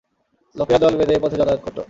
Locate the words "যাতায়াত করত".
1.39-1.77